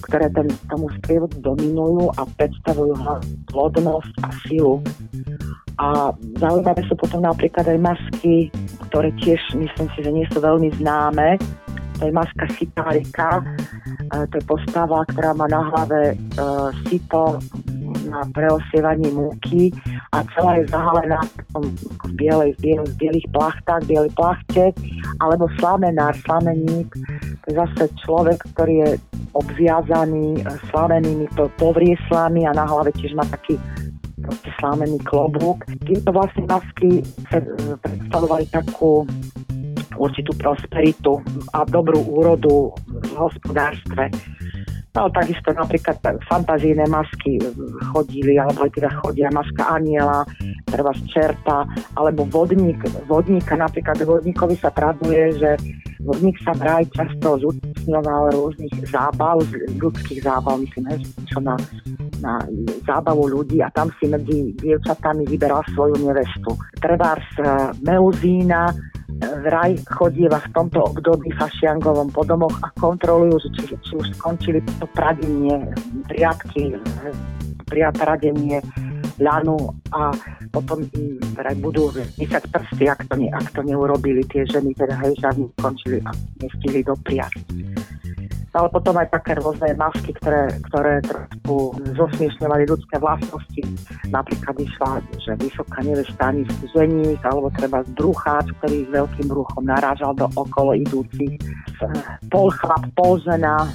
ktoré 0.06 0.30
ten, 0.30 0.48
tomu 0.70 0.94
sprievodu 1.02 1.34
dominujú 1.42 2.14
a 2.22 2.22
predstavujú 2.38 2.94
plodnosť 3.50 4.14
a 4.22 4.30
silu. 4.46 4.78
A 5.82 6.14
zaujímavé 6.38 6.86
sú 6.86 6.94
potom 6.94 7.26
napríklad 7.26 7.66
aj 7.66 7.80
masky, 7.82 8.54
ktoré 8.90 9.10
tiež 9.18 9.42
myslím 9.58 9.88
si, 9.98 10.00
že 10.06 10.12
nie 10.14 10.26
sú 10.30 10.38
veľmi 10.38 10.70
známe. 10.78 11.42
To 12.00 12.10
je 12.10 12.14
maska 12.14 12.46
sitárika, 12.58 13.40
to 14.30 14.36
je 14.38 14.44
postava, 14.46 15.06
ktorá 15.10 15.32
má 15.34 15.48
na 15.48 15.62
hlave 15.72 16.18
uh, 16.36 16.70
sito 16.90 17.40
na 18.10 18.26
preosievanie 18.34 19.10
múky 19.14 19.72
a 20.12 20.26
celá 20.36 20.62
je 20.62 20.70
zahalená 20.70 21.22
v, 21.54 22.12
bielej, 22.18 22.54
v, 22.58 22.60
bielej, 22.62 22.88
v 22.94 22.96
bielých 23.00 23.28
plachtách, 23.34 23.88
bielej 23.90 24.12
plachte, 24.14 24.74
alebo 25.22 25.50
slamenár, 25.58 26.14
slameník, 26.22 26.90
to 27.42 27.46
je 27.50 27.56
zase 27.58 27.84
človek, 28.06 28.38
ktorý 28.54 28.74
je 28.86 28.90
obviazaný 29.34 30.46
slamenými 30.70 31.26
povrieslami 31.58 32.46
a 32.46 32.54
na 32.54 32.66
hlave 32.70 32.94
tiež 32.98 33.18
má 33.18 33.26
taký 33.26 33.58
proste 34.24 34.50
slámený 34.62 34.98
klobúk. 35.04 35.66
Tieto 35.84 36.16
vlastne 36.16 36.48
masky 36.48 37.04
predstavovali 37.84 38.48
takú 38.54 39.04
určitú 39.98 40.34
prosperitu 40.38 41.22
a 41.54 41.66
dobrú 41.66 42.02
úrodu 42.02 42.74
v 42.88 43.12
hospodárstve. 43.18 44.10
No 44.94 45.10
takisto 45.10 45.50
napríklad 45.58 45.98
fantazijné 46.30 46.86
masky 46.86 47.42
chodili, 47.90 48.38
alebo 48.38 48.70
teda 48.70 48.94
chodia 49.02 49.26
maska 49.34 49.82
aniela, 49.82 50.22
treba 50.70 50.94
z 50.94 51.02
čerta, 51.10 51.66
alebo 51.98 52.30
vodník, 52.30 52.78
vodníka, 53.10 53.58
napríklad 53.58 53.98
vodníkovi 54.06 54.54
sa 54.62 54.70
traduje, 54.70 55.34
že 55.42 55.58
vodník 55.98 56.38
sa 56.46 56.54
vraj 56.54 56.86
často 56.94 57.42
zúčastňoval 57.42 58.38
rôznych 58.38 58.86
zábav, 58.86 59.42
ľudských 59.82 60.22
zábav, 60.22 60.62
myslím, 60.62 60.86
hej, 60.94 61.10
čo 61.26 61.42
na, 61.42 61.58
na 62.22 62.46
zábavu 62.86 63.34
ľudí 63.34 63.66
a 63.66 63.74
tam 63.74 63.90
si 63.98 64.06
medzi 64.06 64.54
dievčatami 64.62 65.26
vyberal 65.26 65.66
svoju 65.74 66.06
nevestu. 66.06 66.54
Trebárs 66.78 67.26
Meuzína, 67.82 68.70
vraj 69.44 69.78
chodieva 69.88 70.40
v 70.40 70.52
tomto 70.54 70.80
období 70.94 71.32
fašiangovom 71.36 72.10
po 72.12 72.24
domoch 72.24 72.54
a 72.64 72.68
kontrolujú, 72.78 73.40
či, 73.56 73.74
či 73.74 73.94
už 73.96 74.08
skončili 74.18 74.60
to 74.80 74.88
pradenie, 74.92 75.58
priatky, 76.08 76.78
pradenie 77.72 78.62
ľanu 79.22 79.58
a 79.94 80.10
potom 80.50 80.82
im 80.98 81.22
vraj 81.38 81.54
budú 81.62 81.94
vysať 81.94 82.50
prsty, 82.50 82.90
ak 82.90 83.06
to, 83.10 83.16
ne, 83.18 83.30
ak 83.30 83.54
to 83.54 83.62
neurobili 83.62 84.26
tie 84.26 84.42
ženy, 84.46 84.74
teda 84.74 84.98
hej, 85.06 85.14
že 85.22 85.30
skončili 85.58 86.00
a 86.02 86.12
nestihli 86.42 86.82
dopriať 86.82 87.34
ale 88.54 88.68
potom 88.70 88.94
aj 89.02 89.10
také 89.10 89.34
rôzne 89.42 89.74
masky, 89.74 90.14
ktoré, 90.14 90.54
ktoré 90.70 91.02
trošku 91.02 91.74
zosmiešňovali 91.98 92.64
ľudské 92.70 92.96
vlastnosti. 93.02 93.62
Napríklad 94.14 94.56
išla, 94.62 95.02
že 95.18 95.34
vysoká 95.42 95.82
nevesta 95.82 96.30
ani 96.30 96.46
ženík, 96.74 97.22
alebo 97.26 97.50
treba 97.58 97.82
brucháč, 97.98 98.54
ktorý 98.62 98.86
s 98.86 98.90
veľkým 98.94 99.28
bruchom 99.28 99.66
narážal 99.66 100.14
do 100.14 100.30
okolo 100.38 100.78
idúcich. 100.78 101.42
Pol 102.30 102.48
chlap, 102.54 102.86
pol 102.94 103.18
žena, 103.26 103.66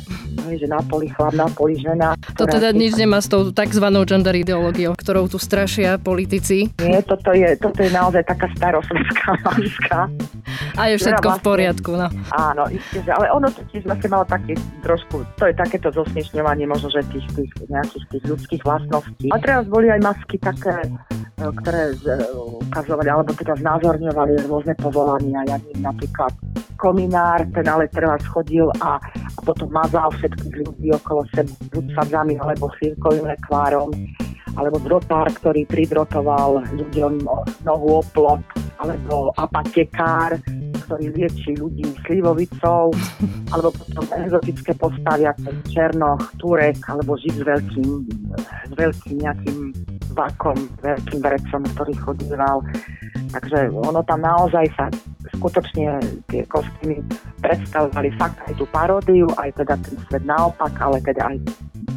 že 0.47 0.67
na 0.71 0.79
poli 0.87 1.11
chlap, 1.11 1.35
na 1.35 1.51
poli 1.51 1.77
žena. 1.77 2.15
To 2.39 2.47
teda 2.47 2.71
nič 2.71 2.95
nemá 2.95 3.19
s 3.19 3.27
tou 3.27 3.51
tzv. 3.51 3.85
gender 4.07 4.35
ideológiou, 4.39 4.95
ktorou 4.95 5.27
tu 5.27 5.37
strašia 5.37 5.99
politici. 5.99 6.71
Nie, 6.81 7.03
toto 7.03 7.35
je, 7.35 7.59
toto 7.59 7.83
je 7.83 7.91
naozaj 7.91 8.23
taká 8.25 8.47
starosvedská 8.55 9.31
maska. 9.43 10.01
A 10.79 10.95
je 10.95 10.97
všetko 11.03 11.27
vlastne, 11.27 11.43
v 11.43 11.47
poriadku, 11.47 11.91
no. 11.99 12.09
Áno, 12.31 12.65
isté, 12.71 13.03
ale 13.11 13.27
ono 13.35 13.51
to 13.51 13.67
tiež 13.75 13.83
vlastne 13.83 14.09
malo 14.15 14.25
taký 14.31 14.55
trošku, 14.87 15.27
to 15.35 15.45
je 15.51 15.55
takéto 15.59 15.91
zosmiešňovanie 15.91 16.65
možno, 16.71 16.89
že 16.95 17.03
tých, 17.11 17.27
tých 17.35 17.51
nejakých 17.67 18.05
tých 18.15 18.25
ľudských 18.31 18.63
vlastností. 18.63 19.27
A 19.35 19.37
teraz 19.43 19.67
boli 19.67 19.91
aj 19.91 20.01
masky 20.07 20.39
také, 20.39 20.75
e, 20.87 21.43
ktoré 21.43 21.93
e, 21.93 22.17
ukazovali, 22.71 23.09
alebo 23.11 23.35
teda 23.35 23.59
znázorňovali 23.59 24.33
rôzne 24.47 24.75
povolania. 24.79 25.43
Ja 25.51 25.59
neviem, 25.59 25.83
napríklad 25.83 26.33
kominár, 26.79 27.43
ten 27.51 27.67
ale 27.67 27.91
teraz 27.91 28.23
chodil 28.31 28.71
a, 28.79 29.03
a 29.03 29.41
potom 29.43 29.67
mazal 29.75 30.15
všetkých 30.15 30.55
ľudí 30.63 30.95
okolo 30.95 31.27
seba 31.35 31.51
buď 31.75 31.85
sadzami 31.99 32.39
alebo 32.39 32.71
chvíľkovým 32.79 33.27
lekvárom 33.27 33.91
alebo 34.59 34.83
drotár, 34.83 35.31
ktorý 35.39 35.63
pridrotoval 35.71 36.67
ľuďom 36.75 37.23
nohu 37.63 37.89
o 38.01 38.03
plot, 38.11 38.43
alebo 38.83 39.31
apatekár, 39.39 40.35
ktorý 40.89 41.13
lieči 41.13 41.53
ľudí 41.61 41.85
slivovicou, 42.09 42.89
alebo 43.53 43.69
potom 43.77 44.05
exotické 44.17 44.73
postavy 44.73 45.29
ako 45.29 45.53
Černoch, 45.69 46.25
Turek, 46.41 46.81
alebo 46.89 47.21
Žid 47.21 47.35
s 47.37 47.43
veľkým, 47.45 47.89
s 48.41 48.73
veľkým 48.73 49.17
nejakým 49.21 49.59
vakom, 50.19 50.59
veľkým 50.83 51.23
vrecom, 51.23 51.63
ktorý 51.79 51.95
chodíval. 52.03 52.59
Takže 53.31 53.71
ono 53.71 54.03
tam 54.03 54.27
naozaj 54.27 54.67
sa 54.75 54.91
skutočne 55.39 56.03
tie 56.27 56.43
kostýmy 56.51 56.99
predstavovali 57.39 58.11
fakt 58.19 58.43
aj 58.51 58.59
tú 58.59 58.65
paródiu, 58.75 59.31
aj 59.39 59.55
teda 59.63 59.79
ten 59.79 59.95
svet 60.11 60.25
naopak, 60.27 60.75
ale 60.83 60.99
teda 61.05 61.31
aj 61.31 61.37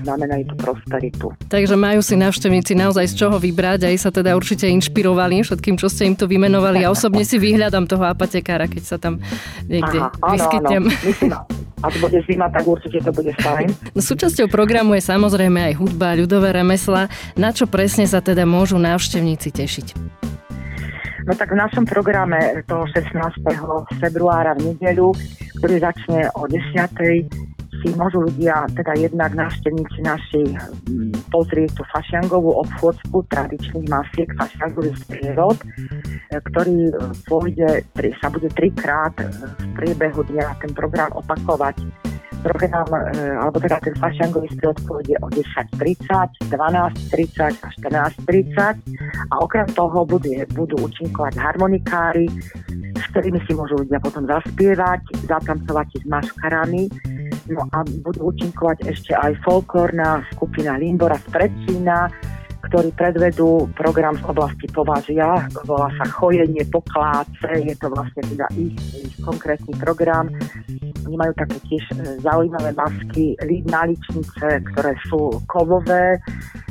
znamenajú 0.06 0.44
tú 0.54 0.56
prosperitu. 0.60 1.28
Takže 1.50 1.76
majú 1.78 2.02
si 2.04 2.20
návštevníci 2.20 2.74
naozaj 2.78 3.06
z 3.12 3.16
čoho 3.26 3.38
vybrať, 3.40 3.88
aj 3.90 3.98
sa 3.98 4.10
teda 4.14 4.36
určite 4.36 4.68
inšpirovali 4.70 5.42
všetkým, 5.42 5.76
čo 5.80 5.88
ste 5.88 6.12
im 6.12 6.16
tu 6.18 6.28
vymenovali. 6.28 6.84
Ja 6.84 6.94
osobne 6.94 7.26
si 7.26 7.40
vyhľadám 7.42 7.88
toho 7.88 8.06
apatekára, 8.06 8.68
keď 8.68 8.84
sa 8.84 8.98
tam 9.00 9.22
niekde 9.66 9.98
Aha, 10.02 10.12
áno, 10.22 10.34
vyskytnem. 10.36 10.84
Áno. 10.86 11.00
Myslím, 11.06 11.30
ak 11.82 11.94
bude 11.98 12.22
zima, 12.30 12.48
tak 12.54 12.64
určite 12.66 13.02
to 13.02 13.12
bude 13.12 13.34
fajn. 13.42 13.70
No, 13.96 14.00
súčasťou 14.00 14.48
programu 14.48 14.96
je 14.96 15.04
samozrejme 15.04 15.60
aj 15.72 15.74
hudba, 15.76 16.16
ľudové 16.16 16.56
remesla. 16.56 17.12
Na 17.36 17.52
čo 17.52 17.68
presne 17.68 18.08
sa 18.08 18.24
teda 18.24 18.48
môžu 18.48 18.80
návštevníci 18.80 19.52
tešiť? 19.52 19.88
No 21.28 21.38
tak 21.38 21.54
v 21.54 21.58
našom 21.60 21.86
programe 21.86 22.66
toho 22.66 22.88
16. 22.90 23.14
februára 24.02 24.58
v 24.58 24.74
nedeľu, 24.74 25.14
ktorý 25.62 25.76
začne 25.78 26.32
o 26.34 26.50
10 26.50 27.52
si 27.82 27.90
môžu 27.98 28.30
ľudia, 28.30 28.70
teda 28.78 28.94
jednak 28.94 29.34
návštevníci 29.34 30.00
naši, 30.06 30.44
mm, 30.54 31.34
pozrieť 31.34 31.82
tú 31.82 31.84
fašiangovú 31.90 32.62
obchodsku 32.62 33.26
tradičných 33.26 33.90
masiek 33.90 34.30
fašiangových 34.38 35.00
prírod, 35.10 35.58
ktorý 36.40 36.88
e, 36.88 36.94
pôjde, 37.28 37.84
sa 38.24 38.28
bude 38.32 38.48
trikrát 38.56 39.12
e, 39.20 39.28
v 39.28 39.68
priebehu 39.76 40.24
dňa 40.24 40.64
ten 40.64 40.72
program 40.72 41.12
opakovať. 41.12 41.84
Program, 42.42 42.90
alebo 43.38 43.62
teda 43.62 43.78
ten 43.86 43.94
fašiangový 44.02 44.50
sprievod 44.50 44.82
pôjde 44.90 45.14
o 45.22 45.30
10.30, 45.30 46.50
12.30 46.50 47.54
a 47.54 47.68
14.30 48.18 48.82
a 49.30 49.34
okrem 49.46 49.70
toho 49.78 50.02
bude, 50.10 50.50
budú 50.58 50.74
účinkovať 50.82 51.38
harmonikári, 51.38 52.26
s 52.98 53.06
ktorými 53.14 53.46
si 53.46 53.54
môžu 53.54 53.86
ľudia 53.86 54.02
potom 54.02 54.26
zaspievať, 54.26 55.06
zatancovať 55.30 56.02
s 56.02 56.06
maškarami. 56.10 56.84
No 57.54 57.62
a 57.78 57.86
budú 58.02 58.34
účinkovať 58.34 58.90
ešte 58.90 59.14
aj 59.14 59.38
folklórna 59.46 60.26
skupina 60.34 60.82
Limbora 60.82 61.22
z 61.22 61.28
Predsína, 61.30 62.10
ktorí 62.72 62.96
predvedú 62.96 63.68
program 63.76 64.16
z 64.16 64.24
oblasti 64.32 64.64
považia, 64.72 65.44
volá 65.68 65.92
sa 66.00 66.08
Chojenie 66.08 66.64
pokláce, 66.72 67.52
je 67.68 67.76
to 67.76 67.92
vlastne 67.92 68.24
teda 68.32 68.48
ich, 68.56 68.80
ich 68.96 69.12
konkrétny 69.20 69.76
program. 69.76 70.32
Oni 71.04 71.16
majú 71.20 71.36
také 71.36 71.60
tiež 71.68 71.84
e, 71.92 72.16
zaujímavé 72.24 72.72
masky, 72.72 73.36
náličnice, 73.68 74.64
ktoré 74.72 74.96
sú 75.12 75.44
kovové, 75.52 76.16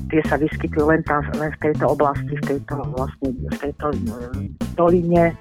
tie 0.08 0.24
sa 0.24 0.40
vyskytujú 0.40 0.88
len, 0.88 1.04
tam, 1.04 1.20
len 1.36 1.52
v 1.52 1.68
tejto 1.68 1.92
oblasti, 1.92 2.32
v 2.32 2.44
tejto, 2.48 2.80
vlastne, 2.96 3.28
v 3.36 3.56
tejto 3.60 3.86
e, 3.92 3.98
doline 4.80 5.36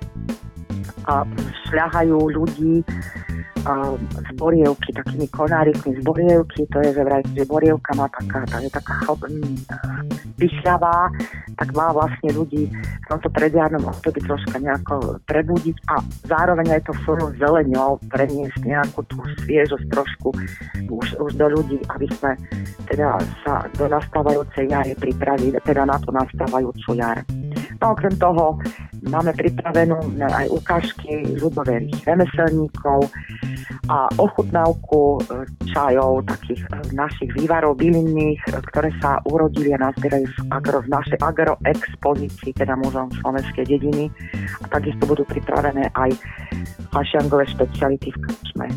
a 1.10 1.26
šľahajú 1.70 2.18
ľudí 2.38 2.86
z 4.08 4.30
borievky, 4.40 4.90
takými 4.96 5.28
konárikmi 5.36 5.92
z 6.00 6.02
borievky, 6.06 6.64
to 6.72 6.80
je, 6.80 6.96
že 6.96 7.04
vraj, 7.04 7.24
že 7.36 7.44
borievka 7.44 7.92
má 7.98 8.08
taká, 8.08 8.48
tá 8.48 8.58
je 8.64 8.72
taká 8.72 8.96
vyšľavá, 10.40 11.12
tak 11.60 11.76
má 11.76 11.92
vlastne 11.92 12.32
ľudí 12.32 12.72
v 12.72 13.06
tomto 13.12 13.28
predjarnom 13.36 13.84
období 13.84 14.24
troška 14.24 14.64
nejako 14.64 15.20
prebudiť 15.28 15.76
a 15.92 16.00
zároveň 16.24 16.80
aj 16.80 16.82
to 16.88 16.94
svojou 17.04 17.36
zeleňou 17.36 18.00
preniesť 18.08 18.64
nejakú 18.64 19.04
tú 19.12 19.20
sviežosť 19.44 19.86
trošku 19.92 20.32
už, 20.88 21.08
už 21.20 21.32
do 21.36 21.48
ľudí, 21.52 21.84
aby 21.92 22.08
sme 22.16 22.40
teda 22.88 23.20
sa 23.44 23.68
do 23.76 23.92
nastávajúcej 23.92 24.72
jary 24.72 24.96
pripravili, 24.96 25.60
teda 25.68 25.84
na 25.84 26.00
to 26.00 26.16
nastávajúcu 26.16 26.96
jar. 26.96 27.20
No 27.84 27.96
okrem 27.96 28.16
toho 28.16 28.60
máme 29.10 29.34
pripravenú 29.34 29.98
aj 30.22 30.48
ukážky 30.54 31.26
ľudoverých 31.42 32.06
remeselníkov, 32.06 33.10
a 33.90 34.06
ochutnávku 34.22 35.18
e, 35.18 35.20
čajov, 35.74 36.22
takých 36.30 36.62
e, 36.70 36.94
našich 36.94 37.34
vývarov 37.34 37.74
bylinných, 37.82 38.38
e, 38.38 38.50
ktoré 38.70 38.94
sa 39.02 39.18
urodili 39.26 39.74
a 39.74 39.82
nazbierajú 39.82 40.30
v, 40.30 40.38
agro, 40.54 40.86
v 40.86 40.94
našej 40.94 41.18
agroexpozícii, 41.18 42.54
teda 42.54 42.78
Múzeum 42.78 43.10
Slovenskej 43.18 43.66
dediny. 43.66 44.14
A 44.62 44.66
takisto 44.70 45.10
budú 45.10 45.26
pripravené 45.26 45.90
aj 45.98 46.14
hašiangové 46.94 47.50
špeciality 47.50 48.14
v 48.14 48.18
krčme. 48.30 48.68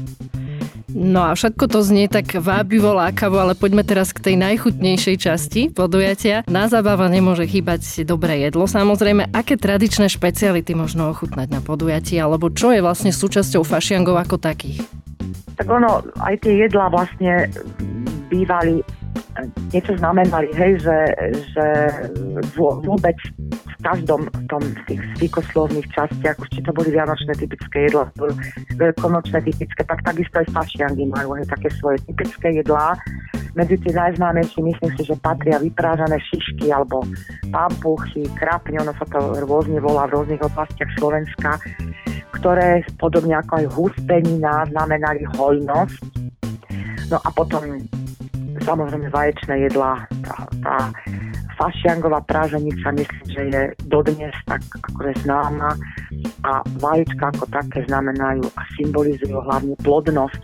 No 0.92 1.24
a 1.24 1.32
všetko 1.32 1.64
to 1.72 1.80
znie 1.80 2.06
tak 2.06 2.36
vábivo, 2.36 2.92
lákavo, 2.92 3.40
ale 3.40 3.56
poďme 3.56 3.80
teraz 3.80 4.12
k 4.12 4.20
tej 4.20 4.36
najchutnejšej 4.36 5.16
časti 5.16 5.60
podujatia. 5.72 6.44
Na 6.46 6.68
zábava 6.68 7.08
nemôže 7.08 7.48
chýbať 7.48 8.04
dobré 8.04 8.44
jedlo. 8.44 8.68
Samozrejme, 8.68 9.32
aké 9.32 9.56
tradičné 9.56 10.12
špeciality 10.12 10.76
možno 10.76 11.08
ochutnať 11.08 11.48
na 11.48 11.60
podujatí, 11.64 12.20
alebo 12.20 12.52
čo 12.52 12.76
je 12.76 12.84
vlastne 12.84 13.08
súčasťou 13.08 13.64
fašiangov 13.64 14.20
ako 14.20 14.36
takých? 14.36 14.84
Tak 15.56 15.68
ono, 15.68 16.04
aj 16.20 16.44
tie 16.44 16.68
jedlá 16.68 16.92
vlastne 16.92 17.48
bývali 18.28 18.84
niečo 19.72 19.96
znamenali, 19.96 20.48
hej, 20.56 20.72
že, 20.84 20.98
že 21.54 21.66
vôbec 22.56 23.16
v 23.48 23.74
každom 23.82 24.28
tom 24.46 24.62
z 24.62 24.80
tých 24.88 25.00
zvykoslovných 25.18 25.88
častiach, 25.92 26.36
už 26.38 26.48
či 26.52 26.60
to 26.62 26.70
boli 26.76 26.92
vianočné 26.92 27.32
typické 27.36 27.88
jedlá, 27.88 28.08
veľkonočné 28.76 29.40
typické, 29.42 29.80
tak 29.84 30.04
takisto 30.04 30.40
aj 30.40 30.48
fašiangy 30.52 31.08
majú 31.08 31.34
hej, 31.36 31.48
také 31.48 31.68
svoje 31.80 31.98
typické 32.08 32.60
jedlá. 32.60 32.94
Medzi 33.52 33.76
tie 33.84 33.92
najznámejšie 33.92 34.64
myslím 34.64 34.90
si, 34.96 35.02
že 35.04 35.16
patria 35.20 35.60
vyprážané 35.60 36.16
šišky 36.32 36.72
alebo 36.72 37.04
pampuchy, 37.52 38.24
krapne, 38.40 38.80
ono 38.80 38.96
sa 38.96 39.04
to 39.12 39.44
rôzne 39.44 39.76
volá 39.76 40.08
v 40.08 40.16
rôznych 40.16 40.40
oblastiach 40.40 40.88
Slovenska, 40.96 41.60
ktoré 42.40 42.80
podobne 42.96 43.36
ako 43.38 43.52
aj 43.60 43.66
hustenina 43.76 44.64
znamenali 44.72 45.28
hojnosť. 45.36 46.00
No 47.12 47.20
a 47.20 47.28
potom 47.28 47.60
samozrejme 48.62 49.10
vaječné 49.10 49.68
jedlá, 49.68 50.06
tá, 50.24 50.36
tá 50.62 50.76
fašiangová 51.58 52.22
práženica 52.26 52.90
myslím, 52.94 53.26
že 53.28 53.42
je 53.52 53.62
dodnes 53.86 54.34
tak 54.46 54.62
ako 54.82 55.10
je 55.10 55.14
známa 55.22 55.70
a 56.42 56.52
vajíčka 56.82 57.30
ako 57.34 57.44
také 57.50 57.84
znamenajú 57.86 58.42
a 58.56 58.60
symbolizujú 58.78 59.38
hlavne 59.46 59.74
plodnosť. 59.82 60.42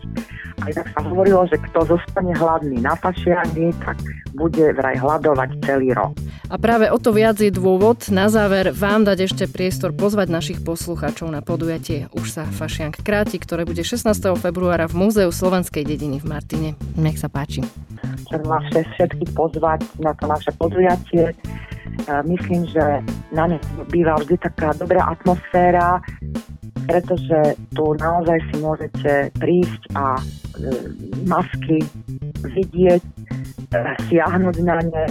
A 0.58 0.74
inak 0.74 0.90
sa 0.90 1.00
hovorilo, 1.06 1.46
že 1.46 1.56
kto 1.70 1.86
zostane 1.86 2.34
hladný 2.34 2.82
na 2.82 2.98
fašiangy, 2.98 3.70
tak 3.82 3.96
bude 4.34 4.74
vraj 4.74 4.98
hľadovať 4.98 5.50
celý 5.62 5.94
rok. 5.94 6.14
A 6.48 6.56
práve 6.56 6.88
o 6.88 6.96
to 6.96 7.12
viac 7.12 7.36
je 7.36 7.52
dôvod 7.52 8.08
na 8.08 8.32
záver 8.32 8.72
vám 8.72 9.04
dať 9.04 9.28
ešte 9.28 9.44
priestor 9.46 9.92
pozvať 9.92 10.32
našich 10.32 10.58
poslucháčov 10.64 11.28
na 11.28 11.44
podujatie 11.44 12.08
Už 12.16 12.32
sa 12.32 12.48
fašiank 12.48 13.04
kráti, 13.04 13.36
ktoré 13.36 13.68
bude 13.68 13.84
16. 13.84 14.08
februára 14.40 14.88
v 14.88 14.96
Múzeu 14.96 15.28
Slovenskej 15.28 15.84
dediny 15.84 16.24
v 16.24 16.26
Martine. 16.26 16.70
Nech 16.96 17.20
sa 17.20 17.28
páči. 17.28 17.60
Chcem 18.28 18.42
vás 18.48 18.64
všetkých 18.72 19.32
pozvať 19.36 19.84
na 20.00 20.16
to 20.16 20.24
naše 20.24 20.52
podujatie. 20.56 21.36
Myslím, 22.24 22.64
že 22.68 23.04
na 23.34 23.44
ne 23.50 23.58
býva 23.92 24.16
vždy 24.16 24.38
taká 24.40 24.72
dobrá 24.76 25.04
atmosféra, 25.08 26.00
pretože 26.88 27.38
tu 27.76 27.92
naozaj 28.00 28.40
si 28.48 28.56
môžete 28.64 29.12
prísť 29.36 29.82
a 29.92 30.16
e, 30.16 30.22
masky 31.28 31.84
vidieť, 32.48 33.02
e, 33.04 33.80
siahnuť 34.08 34.56
na 34.64 34.80
ne, 34.80 35.04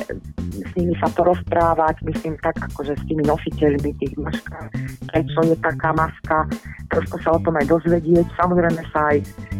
s 0.58 0.72
nimi 0.74 0.98
sa 0.98 1.06
porozprávať, 1.14 2.02
myslím 2.10 2.34
tak 2.42 2.58
akože 2.58 2.98
s 2.98 3.04
tými 3.06 3.22
nositeľmi 3.30 3.94
tých 4.02 4.18
maskách, 4.18 4.74
prečo 5.14 5.40
je 5.46 5.56
taká 5.62 5.94
maska, 5.94 6.50
trošku 6.90 7.22
sa 7.22 7.38
o 7.38 7.40
tom 7.46 7.54
aj 7.62 7.70
dozvedieť, 7.70 8.26
samozrejme 8.42 8.82
sa 8.90 9.14
aj 9.14 9.18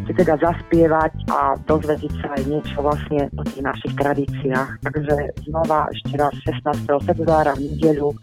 teda 0.10 0.40
zaspievať 0.42 1.14
a 1.30 1.54
dozvedieť 1.70 2.14
sa 2.24 2.28
aj 2.34 2.44
niečo 2.50 2.78
vlastne 2.82 3.22
o 3.38 3.44
tých 3.46 3.62
našich 3.62 3.94
tradíciách. 4.00 4.70
Takže 4.82 5.16
znova 5.46 5.92
ešte 5.92 6.14
raz 6.16 6.34
16. 6.42 6.88
februára 7.06 7.54
v 7.54 7.68
nedeľu 7.68 8.16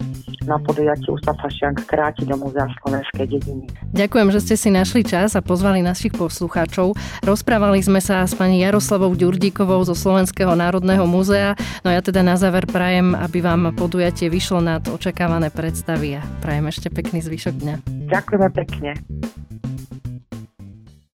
na 0.45 0.61
podujatí 0.61 1.09
Ústav 1.11 1.37
Fašiank 1.41 1.85
kráti 1.89 2.25
do 2.29 2.37
Múzea 2.37 2.69
Slovenskej 2.81 3.27
dediny. 3.27 3.65
Ďakujem, 3.93 4.29
že 4.33 4.41
ste 4.41 4.55
si 4.61 4.69
našli 4.73 5.03
čas 5.05 5.37
a 5.37 5.45
pozvali 5.45 5.81
našich 5.81 6.13
poslucháčov. 6.15 6.97
Rozprávali 7.25 7.81
sme 7.81 8.01
sa 8.01 8.25
s 8.25 8.37
pani 8.37 8.61
Jaroslavou 8.63 9.13
Ďurdíkovou 9.17 9.83
zo 9.85 9.97
Slovenského 9.97 10.53
národného 10.53 11.05
múzea. 11.09 11.57
No 11.83 11.93
ja 11.93 12.01
teda 12.05 12.23
na 12.23 12.37
záver 12.37 12.69
prajem, 12.69 13.17
aby 13.17 13.41
vám 13.41 13.73
podujatie 13.75 14.29
vyšlo 14.29 14.61
nad 14.61 14.85
očakávané 14.87 15.49
predstavy 15.51 16.21
a 16.21 16.23
prajem 16.45 16.69
ešte 16.69 16.89
pekný 16.93 17.25
zvyšok 17.25 17.55
dňa. 17.61 17.75
Ďakujeme 18.09 18.49
pekne. 18.53 18.91